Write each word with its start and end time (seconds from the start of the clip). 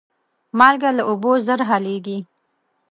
مالګه 0.57 0.89
له 0.97 1.03
اوبو 1.09 1.31
ژر 1.45 1.59
حل 1.69 1.85
کېږي. 2.05 2.17